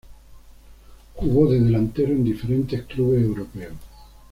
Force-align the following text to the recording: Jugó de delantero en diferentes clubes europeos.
Jugó 1.17 1.47
de 1.51 1.59
delantero 1.59 2.11
en 2.11 2.23
diferentes 2.23 2.81
clubes 2.87 3.21
europeos. 3.23 3.73